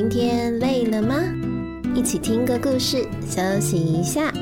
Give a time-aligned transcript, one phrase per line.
[0.00, 1.16] 今天累了吗？
[1.92, 4.32] 一起听个故事，休息一下。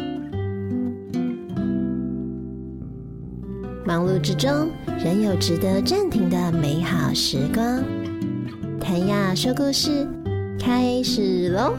[3.83, 4.69] 忙碌之中，
[5.03, 7.83] 仍有值得暂停的美好时光。
[8.79, 10.07] 谭雅说故事
[10.61, 11.75] 开始喽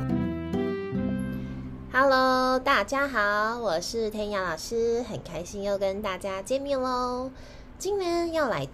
[1.93, 7.29] ！Hello，大家好，我是谭雅老师，很开心又跟大家见面喽。
[7.77, 8.67] 今天要来。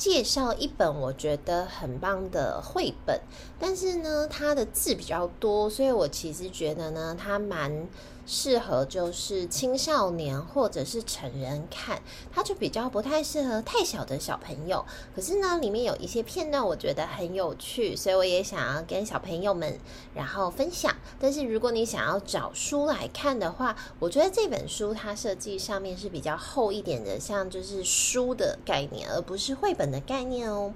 [0.00, 3.20] 介绍一本我觉得很棒的绘本，
[3.58, 7.86] 但是呢，它的字比较多，所以我其实觉得呢，它蛮
[8.26, 12.00] 适合就是青少年或者是成人看，
[12.32, 14.84] 它就比较不太适合太小的小朋友。
[15.14, 19.78] 可是呢，里面有一些片段我觉得很有趣，所以我也想要跟小朋友们
[20.14, 20.94] 然后分享。
[21.18, 30.72] 但是如果你想要找书来看的话，我觉得这本书它设计上面是比较厚一点的，像就是书的概念，而不是绘本的概念哦。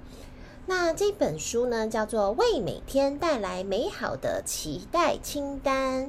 [0.67, 6.07] 那这本书呢，叫做《为每天带来美好的期待清单》。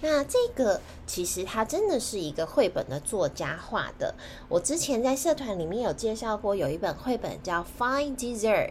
[0.00, 4.14] 那这个其实它真的是一个绘本的作家画的。
[4.48, 8.68] 我之前在社团里面有介绍过，有一本绘本叫《Fine Dessert》，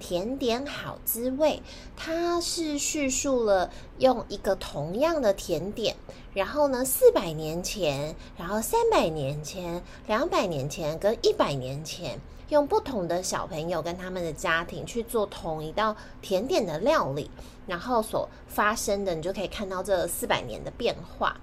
[0.00, 1.62] 甜点好滋味。
[1.96, 5.94] 它是叙述了用一个同样的甜点，
[6.34, 12.18] 然后呢，四百年前，然后三百年前，两百年前跟一百年前，
[12.52, 17.30] 用不同的小朋友跟他们的家庭去做同一道甜点的料理。
[17.66, 21.40] 然后所发生的，你就可以看到这四百年的变化。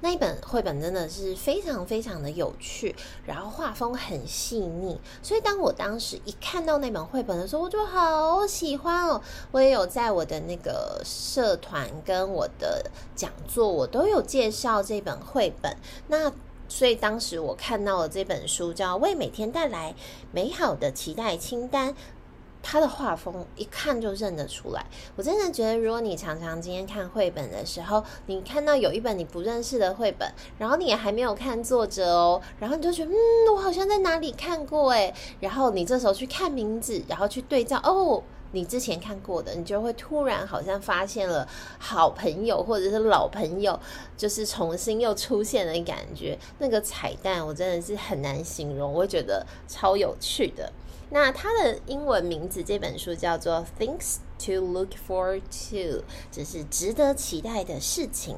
[0.00, 2.94] 那一本绘本真的是非常非常的有趣，
[3.26, 5.00] 然后画风很细腻。
[5.22, 9.20] 所以当我当时一看到那本绘本的时候，我就好喜欢哦。
[9.50, 15.76] 我也有在我的那个社团跟我的讲座，我都有介绍这本绘本。
[16.08, 16.30] 那
[16.68, 19.94] 所以当时我看到了这本书，叫《为每天带来
[20.32, 21.92] 美好的期待清单》。
[22.66, 24.82] 他的画风一看就认得出来，
[25.16, 38.22] 我真的觉得，如果你常常今天看绘本的时候，你看到有一本你不认识的绘本，然后你也还没有看作者哦，然后你就觉得，嗯，我好像在哪里看过诶，然后你这时候去看名字，然后去对照，哦，
[38.54, 41.46] 你之前看过的，你就会突然好像发现了
[41.78, 43.78] 好朋友或者是老朋友，
[44.16, 50.72] 就是重新又出现的感觉，那个彩蛋我真的是很难形容，我觉得超有趣的。
[51.10, 56.00] 那它的英文名字这本书叫做《Things to Look Forward to》，
[56.30, 58.36] 这是值得期待的事情。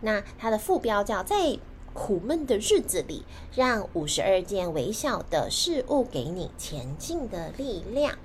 [0.00, 1.58] 那它的副标叫“在
[1.92, 3.24] 苦闷的日子里，
[3.54, 8.16] 让五十二件微小的事物给你前进的力量”。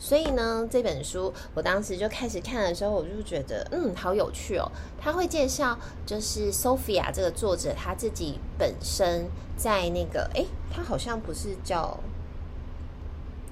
[0.00, 4.68] 所以呢，这本书我当时就开始看的时候，我就觉得嗯，好有趣哦。
[5.00, 12.00] 他会介绍，就是 Sophia 这个作者他自己本身在那个，诶，他好像不是叫。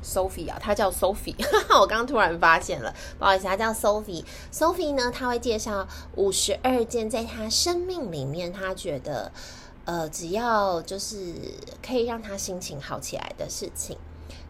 [0.01, 4.25] Sophie 啊，她叫 Sophie，哈 哈我刚突然发现了，不好意思，她叫 Sophie。
[4.53, 9.31] Sophie 呢，她会介绍五十二件在她生命里面，她觉得
[9.85, 11.35] 呃，只要就是
[11.85, 13.99] 可以让她心情好起来的事情。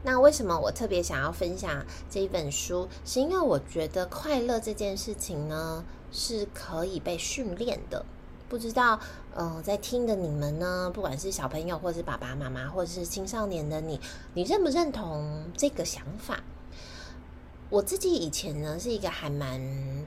[0.02, 2.88] 那为什么我特别想要分享这一本书？
[3.04, 8.04] 是因为我觉得快乐这件事情呢，是可以被训练的。
[8.48, 8.98] 不知道，
[9.34, 14.00] 嗯、呃，在听的你们呢，不管是小朋友，或是爸爸妈妈，或者是青少年的你，
[14.32, 16.42] 你认不认同这个想法？
[17.70, 19.60] 我自己以前呢，是一个还蛮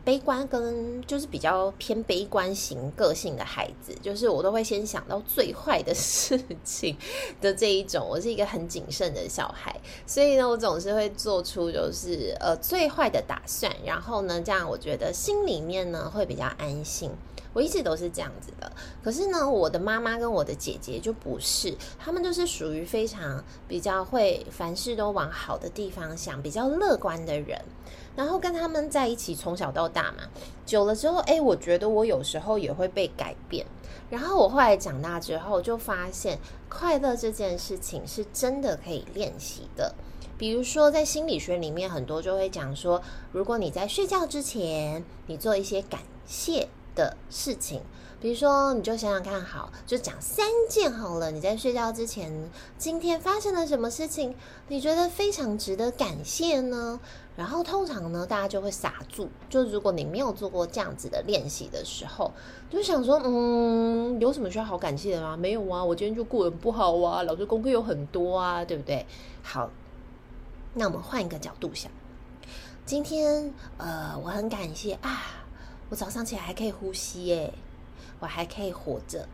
[0.03, 6.97] 悲观，跟就是比较偏悲观型个性的孩子，就是我都会先想到最坏的 事情
[7.39, 8.03] 的这一种。
[8.09, 17.11] 我是一个很谨慎的小孩，所以呢，我总是会做出就是呃最坏的打算，然后呢，这样我觉得心里面呢会比较安心。
[17.53, 18.71] 我一直都是这样子的，
[19.03, 27.61] 可是呢，我的妈妈跟我的姐姐就不是，他们就是属于非常比较会凡事都往好的地方想，比较乐观的人。
[28.15, 30.23] 然后跟他们在一起，从小到大嘛，
[30.65, 33.65] 久了之后，诶，我觉得我有时候也会被改变。
[34.09, 36.37] 然后我后来长大之后，就发现
[36.69, 39.95] 快乐这件事情是真的可以练习的。
[40.37, 46.67] 比如说，在心理学里面，很多就会讲说，如果你在睡觉之前，你做一些感谢。
[47.01, 47.81] 的事情，
[48.19, 51.31] 比如说，你就想想看，好，就讲三件好了。
[51.31, 52.31] 你在睡觉之前，
[52.77, 54.35] 今天发生了什么事情，
[54.67, 56.99] 你觉得非常值得感谢呢？
[57.35, 59.27] 然后通常呢，大家就会傻住。
[59.49, 62.31] 就如果你没有做过这样子的练习的时候，
[62.69, 65.35] 就想说，嗯，有什么需要好感谢的吗？
[65.35, 69.07] 没有啊，我今天就过得不好啊，老师功课有很多啊，对不对？
[69.41, 69.71] 好，
[70.75, 71.91] 那我们换一个角度想，
[72.85, 75.40] 今天，呃，我很感谢啊。
[75.91, 77.53] 我早上起来还可以呼吸耶，
[78.21, 79.27] 我还可以活着，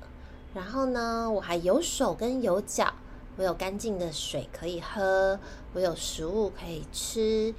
[0.56, 2.92] 然后呢，我还有手跟有脚，
[3.36, 5.40] 我有干净的水可以喝，
[5.74, 7.54] 我有食物可以吃，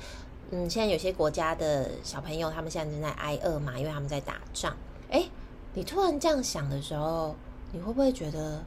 [0.50, 4.76] 嗯，现在有些国家的小朋友，他们现在正在挨饿嘛，因为他们在打仗。
[5.10, 5.30] 诶，
[5.74, 7.36] 你突然这样想的时候，
[7.70, 8.64] 你会不会觉得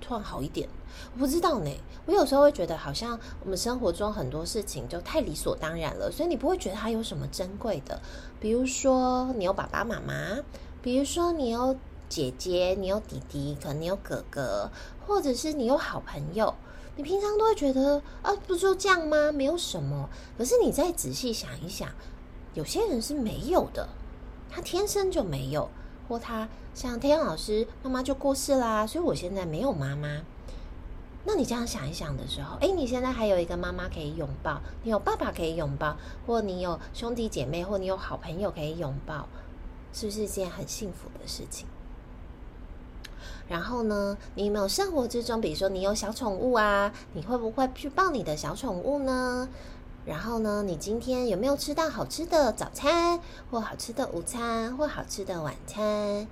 [0.00, 0.68] 突然好一点？
[1.14, 1.70] 我不知道呢。
[2.06, 8.00] 我有时候会觉得，好像我们生活中很多事情就太理所当然了，所以你不会觉得它有什么珍贵的。
[8.40, 10.42] 比如说，你有爸爸妈妈；
[10.80, 11.76] 比如说，你有
[12.08, 14.70] 姐姐，你有弟弟，可能你有哥哥，
[15.06, 16.54] 或者是你有好朋友。
[16.96, 19.30] 你平常都会觉得啊，不就这样吗？
[19.30, 20.08] 没有什么。
[20.36, 21.88] 可是你再仔细想一想，
[22.54, 23.88] 有些人是没有的，
[24.50, 25.68] 他天生就没有，
[26.08, 30.22] 或他像天阳老师妈妈就过世啦，所以我现在没有妈妈。
[31.24, 35.96] 那你这样想一想的时候，诶，你现在还有一个妈妈可以拥抱，你有爸爸可以拥抱，
[36.26, 39.28] 或你有兄弟姐妹，或你有好朋友可以拥抱，
[39.92, 41.66] 是不是一件很幸福的事情？
[43.48, 49.48] 然后呢，你有没有生活之中，比如说你有小宠物啊，你会不会去抱你的小宠物呢？
[50.08, 53.20] 然后呢，你今天有没有吃到好吃的早餐，
[53.50, 56.26] 或好吃的午餐，或好吃的晚餐？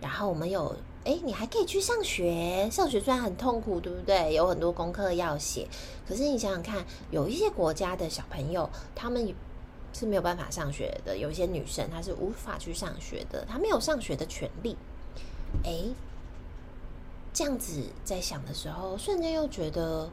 [0.00, 2.70] 然后我们有，诶，你还可以去上学。
[2.70, 4.32] 上学虽然很痛苦，对不对？
[4.34, 5.66] 有很多功课要写。
[6.06, 9.34] 可是你想想看，有一些国家的小朋友，他们
[9.92, 11.18] 是没有办法上学的。
[11.18, 14.76] 有一些女生，她是无法去上学的，她没有上学的权利。
[15.64, 15.92] 诶，
[17.34, 20.08] 这样子在想的时候，瞬间又觉得，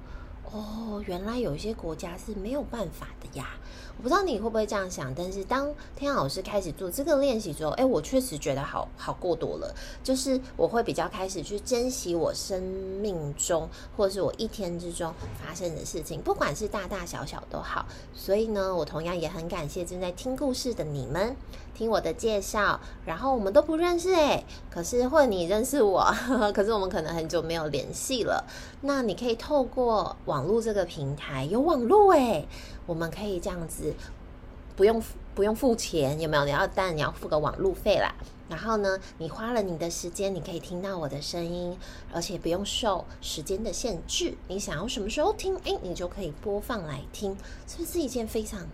[0.51, 3.49] 哦，原来有一些国家是没有办法的呀。
[3.97, 9.75] 我不知道你会不会这样想，但是当天老师开始做这个练习之后，诶，我确实觉得好好过多了。
[10.01, 15.13] 就是我会比较开始去珍惜我生命中，或者是我一天之中
[15.43, 17.85] 发生的事情，不管是大大小小都好。
[18.15, 21.35] 所以呢，我同样也很感谢正在听故事的你们。
[21.79, 28.43] 听我的介绍，然后我们都不认识诶，可是或者你认识我呵呵， 可是我们可能很久没有联系了。
[28.81, 32.45] 那你可以透过网络这个平台，有网络诶，
[32.85, 33.93] 我们可以这样子，
[34.75, 35.01] 不用
[35.33, 36.43] 不用付钱，有没有？
[36.43, 38.13] 你要但你要付个网络费啦。
[38.49, 41.77] 然后呢，你花了你的时间，你可以听到我的声音，
[42.11, 48.67] 而且不用受时间的限制，你想要什么时候听，诶，你就可以播放来听，是不是一件非常？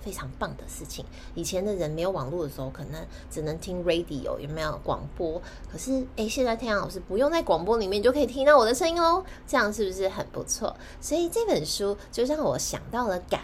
[0.00, 1.04] 非常棒的事情。
[1.34, 5.40] 以前的人没有网络的时候，可能只能听 radio，有没有广播？
[5.70, 10.74] 可是，诶，现在天阳老师不用在广播里面就可以听到我的声音哦，这样是不是很不错？
[11.00, 13.42] 所以这本书就让我想到了感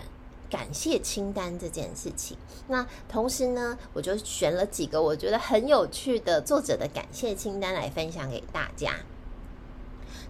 [0.49, 2.37] 感谢清单这件事情。
[2.69, 8.95] 那同时呢，我就选了几个我觉得很有趣的作者的感谢清单来分享给大家。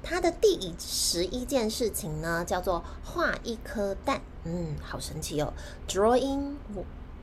[0.03, 4.23] 他的第十一件事情呢，叫做画一颗蛋。
[4.49, 5.53] 嗯，好神奇哦
[5.89, 6.55] ！Drawing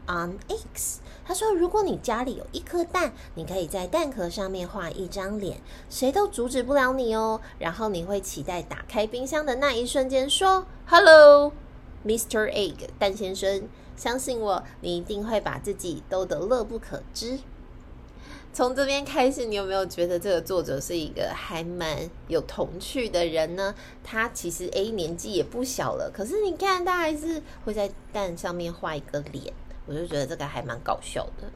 [0.07, 0.97] on eggs。
[1.25, 7.39] 他说，如果你家里有一颗蛋，你可以在蛋壳上面画一张脸，谁都阻止不了你哦。
[7.59, 11.53] 然后你会期待打开冰箱的那一瞬间，说：“Hello,
[12.05, 12.51] Mr.
[12.51, 17.39] Egg，蛋先生。”相信我，你一定会把自己逗得乐不可支。
[18.53, 23.73] 从这边开始，你有没有觉得这个作者是一个还蛮有童趣的人呢？
[24.03, 29.51] 他其实诶年纪也不小了，可是你看他还是会在蛋上面画一个脸，
[29.87, 31.49] 我就觉得这个还蛮搞笑的。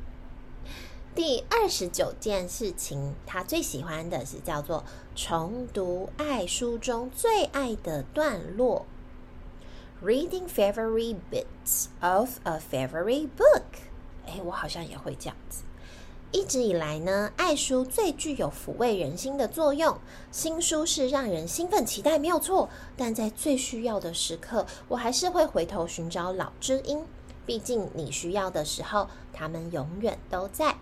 [1.13, 4.83] 第二十九件事情，他最喜欢的是叫做
[5.15, 8.87] 重读爱书中最爱的段落
[10.03, 13.61] ，Reading favorite bits of a favorite book。
[14.25, 15.63] 诶，我好像也会这样子。
[16.31, 19.97] 一直以来呢，爱书最具有抚慰人心的作用。
[20.29, 22.69] 新书是让人兴奋期待，没有错。
[22.97, 27.05] 但在最需要的时刻，我还是会回头寻找老知音。
[27.45, 30.75] 毕竟你需要的时候，他们永远都在。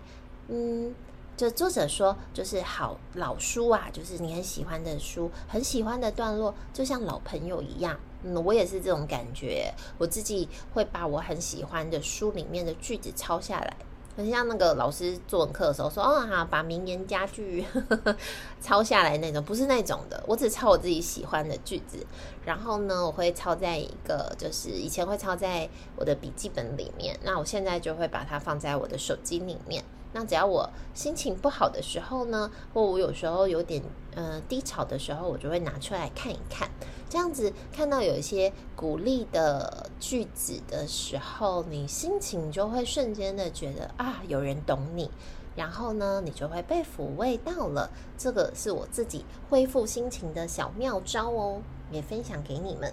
[0.48, 0.92] 嗯，
[1.36, 7.96] 这作者说，就是好老书啊，就是你很喜欢的书，很喜欢的段落，就像老朋友一样。
[8.24, 9.72] 嗯，我也是这种感觉。
[9.96, 13.76] 我自己会把我很喜欢的书里面的句子抄下来。
[14.16, 18.16] 很像那个老师作文课的时候说：“哦，好，把名言佳句呵 呵
[18.62, 20.24] 抄下来那种，不是那种的。
[20.26, 21.98] 我只抄我自己喜欢的句子，
[22.44, 27.18] 然后呢，我会抄在一个，就是以前会抄在我的笔记本里面。
[27.24, 29.84] 那我现在就会把它放在我的手机里面。
[30.14, 33.82] 那只要我心情不好的时候呢，或我有时候有点
[34.14, 36.70] 呃低潮的时候，我就会拿出来看一看。”
[37.08, 45.10] 这样子看到有一些鼓励的句子的时候，你心情就会瞬间的觉得啊，有人懂你，
[45.54, 47.90] 然后呢，你就会被抚慰到了。
[48.16, 52.92] 这个是我自己恢复心情的小妙招哦，也分享给你们。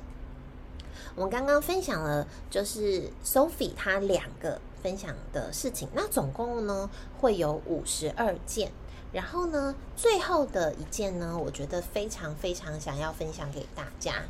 [1.15, 8.71] 我们刚刚分享了就是 Sophie 她两个分享的事情，那总共呢会有五十二件。
[9.11, 14.23] 然后呢，最后的一件呢，我觉得非常非常想要分享给大家。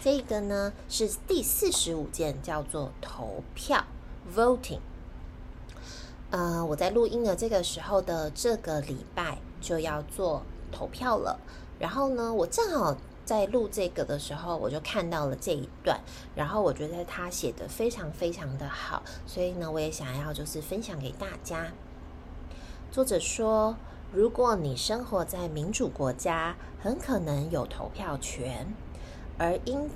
[0.00, 3.84] 这个呢是第四十五件，叫做投票
[4.34, 4.78] （voting）。
[6.30, 11.40] 呃，我在录音的这个时候的这个礼拜就要做投票了。
[11.78, 16.00] 然后呢，我正好在录这个的时候，我就看到了这一段，
[16.34, 21.72] 然后我觉得他写的非常非常的好，所以呢，我也想要就是分享给大家。
[22.90, 23.76] 作者说，
[24.12, 28.74] 如果你生活在民主国家，很可能有投票权。
[29.38, 29.88] 而因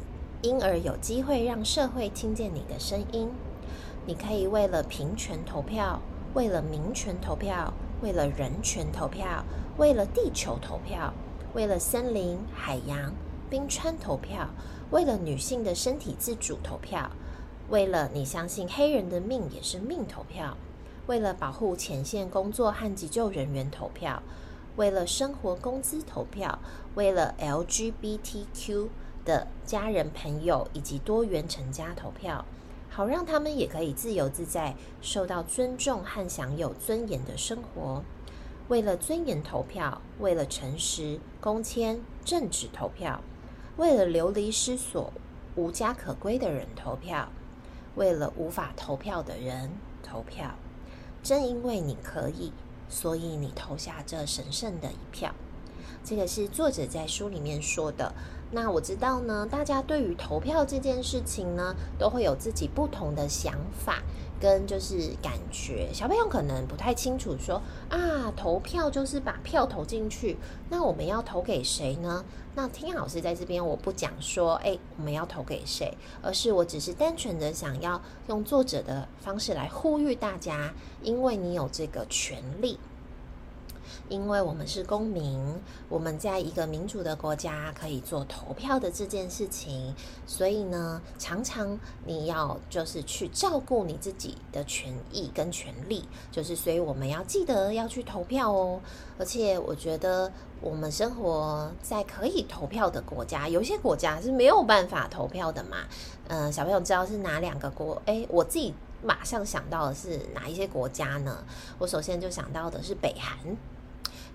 [0.42, 3.28] 因而有机会让社会听见你的声音，
[4.06, 6.00] 你可以为了平权投票，
[6.32, 9.44] 为了民权投票，为了人权投票，
[9.76, 11.12] 为了地球投票，
[11.54, 13.12] 为了森林、海洋、
[13.50, 14.48] 冰川投票，
[14.90, 17.10] 为了女性的身体自主投票，
[17.68, 20.56] 为了你相信黑人的命也是命投票，
[21.08, 24.22] 为了保护前线工作和急救人员投票，
[24.76, 26.60] 为了生活工资投票，
[26.94, 28.88] 为了 LGBTQ。
[29.24, 32.44] 的家人、朋友以及多元成家投票，
[32.90, 38.02] 好让他们也可以自由自在、受到尊重和享有尊严的生活。
[38.68, 43.20] 为了尊严投票，为了诚实、公谦、正直投票，
[43.76, 45.12] 为了流离失所、
[45.56, 47.28] 无家可归的人投票，
[47.96, 49.70] 为了无法投票的人
[50.02, 50.54] 投票。
[51.22, 52.52] 正因为你可以，
[52.88, 55.34] 所以你投下这神圣的一票。
[56.04, 58.12] 这个是作者在书里面说的。
[58.54, 64.02] 那我知道呢，大家对于投票这件事情呢，都会有自己不同的想法
[64.38, 65.88] 跟就是感觉。
[65.90, 70.36] 小朋友可能不太清楚说，啊，投票就是把票投进去。
[70.68, 72.22] 那我们要投给谁呢？
[72.54, 82.78] 那听老师在这边，我不讲说，哎，我们要投给谁，而是我只是单纯的想要用作者的方式来呼吁大家，因为你有这个权利。
[84.08, 85.40] 因为我们是公民，
[85.88, 89.94] 我们在一个民主的国家可以做投票的这件事情，
[90.26, 98.80] 所以呢，常常你要就是去照顾你自己的权益跟权利，就是所以我们要记得要去投票哦。
[99.18, 105.78] 而且我觉得我们生活在可以投票的国家，有些国家是没有办法投票的嘛。
[106.28, 108.00] 嗯、小朋友知道是哪两个国？
[108.06, 111.44] 诶，我自己马上想到的是哪一些国家呢？
[111.78, 113.38] 我首先就想到的是北韩。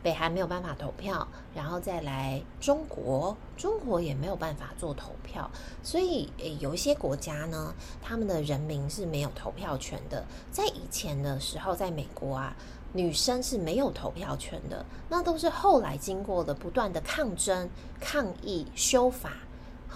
[0.03, 5.49] 北韩没有办法投票，然后再来中国，中国也没有办法做投票，
[5.83, 10.23] 所以诶，有一些国家呢，他们的人民是没有投票权的。
[10.51, 12.55] 在以前的时候，在美国啊，
[12.93, 19.31] 女生是没有投票权的，那都是后来经过了不断的抗争、抗议、修法。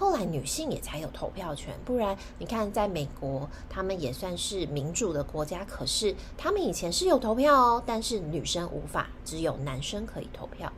[0.01, 10.73] 后来女性也才有投票权，不然你看，在美国他们也算是民主的国家，可是他们以前是有投票哦，但是女生无法，只有男生可以投票。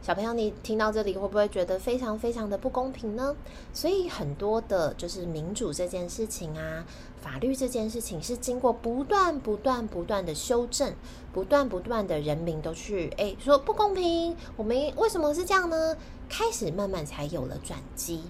[0.00, 3.34] 小朋友，你听到这里会不会觉得非常非常的不公平呢？
[3.72, 6.84] 所以很多的就是民主这件事情啊，
[7.20, 10.94] 法律这件事情是经过不断不断不断的修正，
[11.32, 15.96] 不断不断的人民都去诶说不公平，我们为什么是这样呢？
[16.28, 18.22] 开始慢慢才有了转机。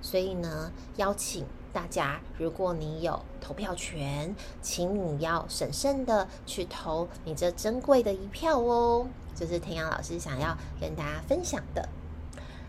[0.00, 9.06] 所以呢，邀请大家，如果你有投票权，请你要审慎的去投你这珍贵的一票哦。
[9.34, 11.88] 就是天阳老师想要跟大家分享的。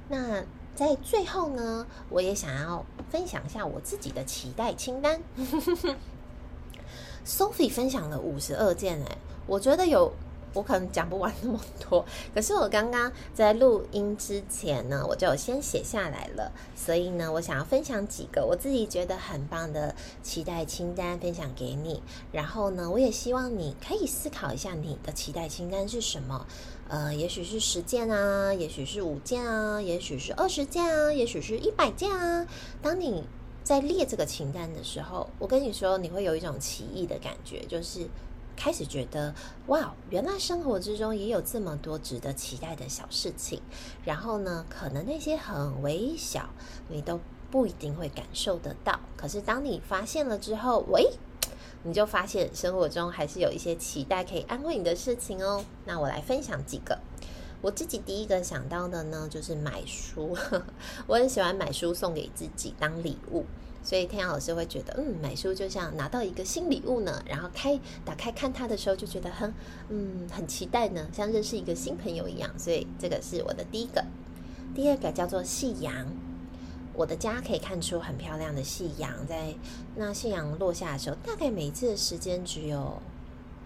[0.07, 0.43] 那
[0.75, 5.21] 在最后呢，我也想要分享一下我自己的期待清单。
[7.25, 9.17] Sophie 分享了五十二件，哎，
[9.47, 10.11] 我觉得有。
[10.53, 16.51] 我可能讲不完那么多，可是我刚刚在录音之前呢，我就先写下来了。
[16.75, 22.01] 所以呢，我想要分享几个我自己觉得很棒的期待清单，分享给你。
[22.31, 26.47] 然后呢，我也希望你可以思考一下你的期待清单是什么。
[26.87, 32.47] 呃，也许是十件啊，也许是五件啊，也许是二十件啊，也许是一百件啊。
[32.81, 33.23] 当你
[33.63, 38.07] 在列这个清单的时候，我跟你说，你会有一种奇异的感觉，就是。
[38.59, 39.33] 开始觉得
[39.67, 43.61] 哇，原来生活之中也有这么多值得期待的小事情。
[44.03, 46.49] 然后呢，可能那些很微小，
[46.89, 48.99] 你都不一定会感受得到。
[49.15, 51.09] 可是当你发现了之后，喂，
[51.83, 55.63] 你就发现生活中还是有一些期待可以安慰你的事情哦。
[55.85, 56.99] 那我来分享几个。
[57.61, 60.37] 我自己第一个想到的呢，就是买书。
[61.07, 63.45] 我很喜欢买书送给自己当礼物。
[63.83, 69.53] 所以天阳老师会觉得，嗯，买书就像拿到一个新礼物呢，然后开打开看它的时候就觉得很，
[69.89, 72.51] 嗯，很期待呢，像认识一个新朋友一样。
[72.57, 74.05] 所以这个是我的第一个，
[74.75, 76.07] 第二个叫做夕阳。
[76.93, 79.53] 我的家可以看出很漂亮的夕阳，在
[79.95, 83.01] 那夕阳落下的时候，大概每次的时间只有，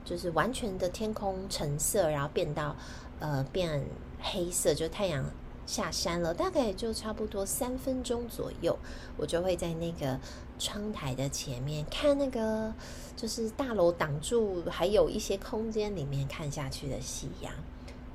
[0.05, 2.75] 就是完全的天空橙色，然后变到
[3.20, 3.84] 呃变
[4.22, 5.25] 黑色，就太阳
[5.65, 8.77] 下山了，大概也就差不多三分钟左右，
[9.17, 10.20] 我就会在那个
[10.60, 12.74] 窗台的前面看那个，
[13.15, 17.53] 就是大楼挡住，还有一些空间里面看下去的夕阳。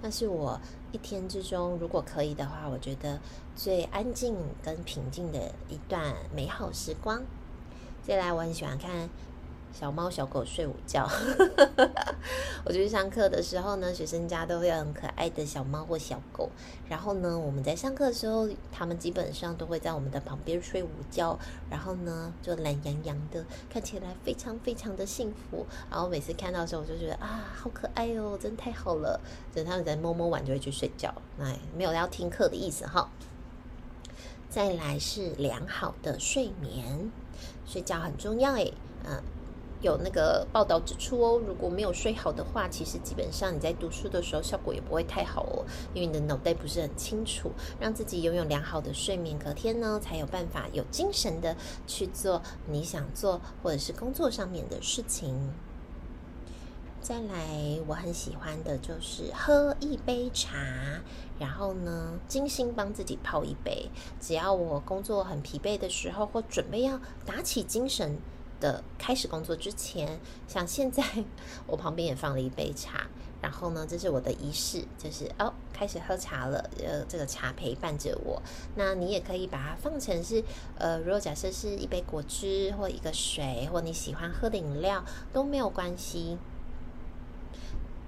[0.01, 0.61] 那是我
[0.93, 3.19] 一天之中，如果可以的话，我觉得
[3.57, 7.21] 最安静跟平静的一段美好时光。
[8.07, 9.11] 接下来，我很喜欢看。
[9.79, 11.09] 小猫小狗睡午觉，
[12.67, 16.51] 我就去上课的时候呢，学生家都会有很可爱的小猫或小狗。
[16.89, 21.39] 然后呢，我们在上课的时候，他们基本上都会在我们的旁边睡午觉。
[21.71, 25.65] 然后呢，就懒洋洋的，看起来非常非常的幸福。
[25.89, 29.21] 然后每次看到的时候，我就觉得啊，好可爱哦，真太好了。
[29.55, 33.09] 等他们在摸摸完就会去睡觉，哎，没有要听课的意思哈。
[34.51, 37.13] 再来是良好的睡眠，
[37.65, 39.23] 睡觉很重要诶，嗯。
[39.81, 47.53] 有那个报道指出哦，如果没有睡好的话，其实基本上你在读书的时候效果也不会太好哦，因为你的脑袋不是很清楚。
[47.79, 51.57] 让自己拥有良好的睡眠，隔天呢才有办法有精神的
[51.87, 55.53] 去做你想做或者是工作上面的事情。
[57.01, 60.57] 再来，我很喜欢的就是喝一杯茶，
[61.39, 63.89] 然后呢精心帮自己泡一杯。
[64.21, 68.19] 只要我工作很疲惫的时候，或准备要打起精神。
[68.61, 71.03] 的开始工作之前， 像现在
[71.67, 73.07] 我旁边也放了一杯茶，
[73.41, 76.69] 然后呢，这是我的仪式，就是哦，开始喝茶了。
[76.79, 78.43] 呃，这个茶陪伴着我。
[78.75, 80.43] 那你也可以把它放成是，
[80.77, 86.39] 呃，如果假设是一杯果汁或一个水，或你喜欢喝的饮料都没有关系。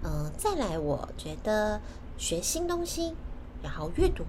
[0.03, 1.81] 嗯、再来，我觉得
[2.17, 3.15] 学新东西，
[3.63, 4.25] 然后阅读，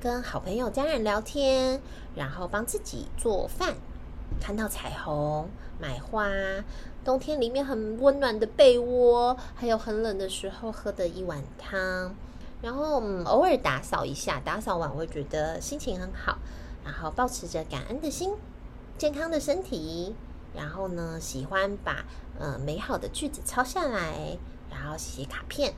[0.00, 1.80] 跟好朋友、家人聊天，
[2.16, 3.76] 然后帮自己做饭。
[4.40, 5.48] 看到彩虹，
[5.80, 6.28] 买花，
[7.04, 12.14] 冬天里面很温暖的被窝，还有很冷的时候喝的一碗汤，
[12.62, 16.38] 然后嗯，偶尔打扫一下，打扫完我会觉得心情很好，
[16.84, 18.34] 然后保持着感恩的心，
[18.98, 20.14] 健康的身体，
[20.54, 22.04] 然后呢，喜欢把
[22.38, 24.38] 呃美好的句子抄下来，
[24.70, 25.74] 然后写卡片，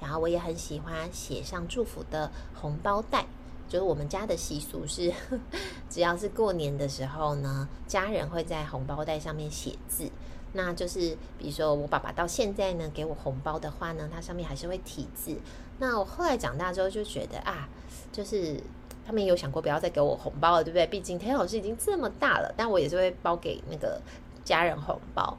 [0.00, 3.26] 然后我也很喜欢写上祝福的红包袋。
[3.68, 5.12] 就是我们家的习俗是，
[5.90, 10.10] 只要是过年的时候呢，家人会在红包袋上面写字。
[10.52, 15.36] 那就是比如说我爸爸到现在呢给我红包的话呢，他上面还是会题字。
[15.78, 17.68] 那我后来长大之后就觉得啊，
[18.10, 18.58] 就是
[19.06, 20.86] 他们有想过不要再给我红包了，对不对？
[20.86, 24.00] 毕竟田老师已经这么大了，但我也是会包给那个
[24.44, 25.36] 家人红包。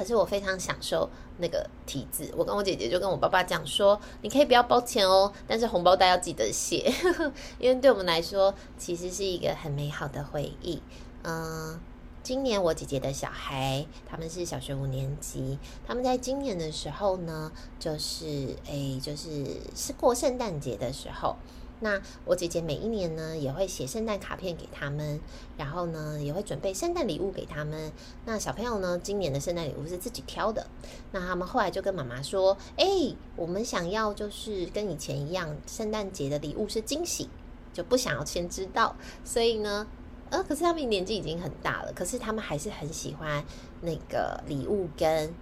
[0.00, 1.06] 可是我非常享受
[1.40, 6.90] 那个题字，我跟我姐姐就跟我爸爸讲说，你可以不要包钱哦，但是红包袋要记得写，
[7.60, 10.80] 因为对我们来说，其实是一个很美好的回忆。
[11.22, 11.78] 嗯，
[12.22, 21.36] 今年我姐姐的小孩，他们是小学五年级，他们在今年的时候呢，就是诶，就是是过圣诞节的时候。
[21.80, 25.18] 那我姐姐每一年呢，也会写圣诞卡片给他们，
[25.56, 27.90] 然后呢，也会准备圣诞礼物给他们。
[28.26, 30.66] 那小朋友呢，今年的圣诞礼物是自己挑的。
[31.12, 37.28] 那他们后来就跟妈妈说：“诶，我们想要就是跟以前一样，圣诞节的礼物是惊喜，
[37.72, 38.94] 就不想要先知道。
[39.24, 39.86] 所以呢，
[40.28, 43.44] 呃，可是他们年纪已经很大了，可是他们还是很喜欢
[43.80, 45.34] 那个礼物跟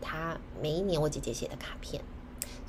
[0.00, 2.02] 他每一年我姐姐写的卡片。”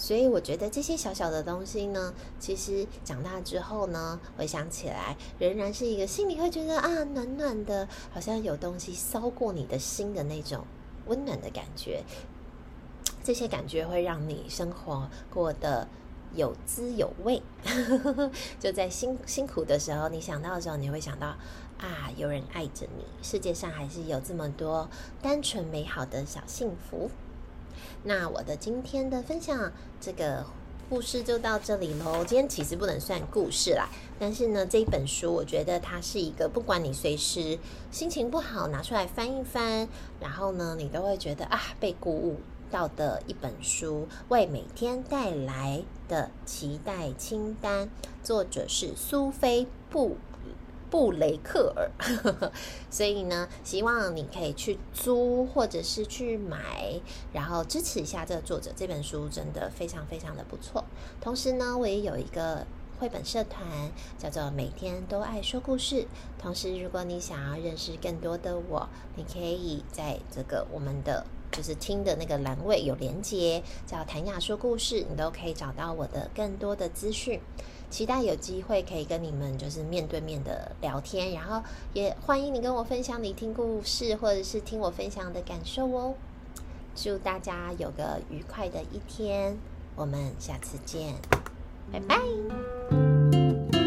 [0.04, 10.66] 所以我觉得这些小小的东西呢，其实长大之后呢，回想起来，仍然是一个心里会觉得啊，暖暖的，好像有东西烧过你的心的那种
[11.06, 12.04] 温暖的感觉。
[13.24, 15.88] 这些感觉会让你生活过得
[16.34, 17.42] 有滋有味。
[18.60, 21.28] 就在辛辛苦的时候，你想到的时候，你会想到
[21.78, 24.90] 啊，有人爱着你，世界上还是有这么多
[25.22, 27.10] 单纯美好的小幸福。
[28.04, 30.46] 那我的今天的分享，这个
[30.90, 32.24] 故事就到这里喽。
[32.26, 37.58] 今天其实不能算故事啦，但是呢，这一本书我觉得它是一个，不管你随时
[37.92, 39.88] 心情不好拿出来翻一翻，
[40.20, 42.38] 然后呢，你都会觉得啊，被鼓舞
[42.70, 47.90] 到的一本书，为每天带来的期待清单，
[48.22, 50.18] 作者是苏菲布。
[50.94, 51.90] 布雷克尔，
[52.92, 57.02] 所以呢，希望你可以去租或者是去买，
[57.34, 58.72] 然后支持一下这个作者。
[58.76, 60.86] 这本书真的非常非常的不错。
[61.20, 62.68] 同时呢，我也有一个
[63.00, 66.06] 绘本社团，叫做“每天都爱说故事”。
[66.38, 77.40] 同时，如果你想要认识更多的我，你可以在这个我们的就是听的那个栏位有连接，叫“谭雅说故事”，你都可以找到我的更多的资讯。
[77.90, 81.62] 期待有机会可以跟你们就是面对面的聊天，然后
[81.94, 86.16] 也欢迎你跟我分享你听故事或者是听我分享的感受哦。
[86.96, 89.56] 祝大家有个愉快的一天，
[89.96, 91.14] 我们下次见。
[91.92, 93.83] 拜拜。